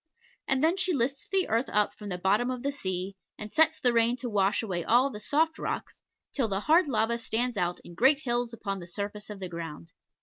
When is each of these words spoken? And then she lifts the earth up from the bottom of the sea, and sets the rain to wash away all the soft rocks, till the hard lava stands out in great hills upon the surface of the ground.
And 0.47 0.63
then 0.63 0.77
she 0.77 0.93
lifts 0.93 1.27
the 1.31 1.47
earth 1.47 1.69
up 1.69 1.93
from 1.93 2.09
the 2.09 2.17
bottom 2.17 2.49
of 2.49 2.63
the 2.63 2.71
sea, 2.71 3.17
and 3.37 3.53
sets 3.53 3.79
the 3.79 3.93
rain 3.93 4.17
to 4.17 4.31
wash 4.31 4.63
away 4.63 4.83
all 4.83 5.11
the 5.11 5.19
soft 5.19 5.59
rocks, 5.59 6.01
till 6.33 6.47
the 6.47 6.61
hard 6.61 6.87
lava 6.87 7.19
stands 7.19 7.55
out 7.55 7.79
in 7.81 7.93
great 7.93 8.21
hills 8.21 8.51
upon 8.51 8.79
the 8.79 8.87
surface 8.87 9.29
of 9.29 9.39
the 9.39 9.47
ground. 9.47 9.91